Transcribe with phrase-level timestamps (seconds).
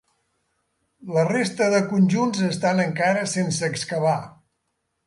[1.17, 4.21] La resta de conjunts estan encara sense excavar.